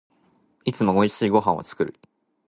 [0.65, 1.93] いつも美味しいご飯を作る